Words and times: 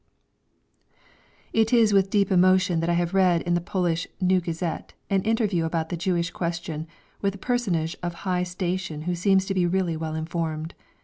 It 1.53 1.71
is 1.71 1.93
with 1.93 2.09
deep 2.09 2.31
emotion 2.31 2.79
that 2.79 2.89
I 2.89 2.93
have 2.95 3.13
read 3.13 3.43
in 3.43 3.53
the 3.53 3.61
Polish 3.61 4.07
New 4.19 4.41
Gazette 4.41 4.93
an 5.11 5.21
interview 5.21 5.63
about 5.63 5.89
the 5.89 5.95
Jewish 5.95 6.31
question 6.31 6.87
with 7.21 7.35
a 7.35 7.37
personage 7.37 7.95
of 8.01 8.15
high 8.25 8.41
station 8.41 9.03
who 9.03 9.13
seems 9.13 9.45
to 9.45 9.53
be 9.53 9.67
really 9.67 9.95
well 9.95 10.15
informed. 10.15 10.73